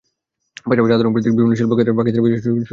[0.69, 2.69] পাশাপাশি আধুনিক প্রযুক্তির বিভিন্ন শিল্প খাতে পাকিস্তানের বিকাশের সুযোগও তৈরি হবে।